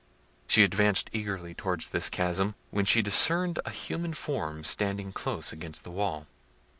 She 0.47 0.63
advanced 0.63 1.11
eagerly 1.13 1.53
towards 1.53 1.89
this 1.89 2.09
chasm, 2.09 2.55
when 2.71 2.85
she 2.85 3.03
discerned 3.03 3.59
a 3.65 3.69
human 3.69 4.13
form 4.15 4.63
standing 4.63 5.13
close 5.13 5.53
against 5.53 5.83
the 5.83 5.91
wall. 5.91 6.25